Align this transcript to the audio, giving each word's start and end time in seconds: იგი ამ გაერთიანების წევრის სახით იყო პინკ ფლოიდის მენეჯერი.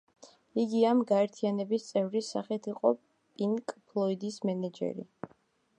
იგი 0.61 0.79
ამ 0.91 1.01
გაერთიანების 1.11 1.85
წევრის 1.89 2.31
სახით 2.37 2.71
იყო 2.73 2.95
პინკ 3.03 3.77
ფლოიდის 3.91 4.45
მენეჯერი. 4.51 5.09